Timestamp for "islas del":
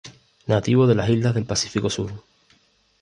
1.11-1.45